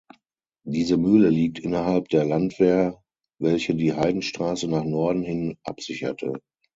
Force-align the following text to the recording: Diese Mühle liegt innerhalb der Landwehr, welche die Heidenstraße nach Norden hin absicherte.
Diese 0.65 0.97
Mühle 0.97 1.29
liegt 1.29 1.59
innerhalb 1.59 2.09
der 2.09 2.25
Landwehr, 2.25 2.99
welche 3.39 3.75
die 3.75 3.93
Heidenstraße 3.93 4.67
nach 4.67 4.83
Norden 4.83 5.21
hin 5.21 5.59
absicherte. 5.63 6.33